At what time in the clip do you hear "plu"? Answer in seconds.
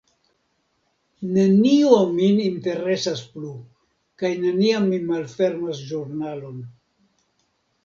3.35-3.53